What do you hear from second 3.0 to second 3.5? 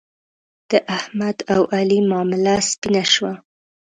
شوه.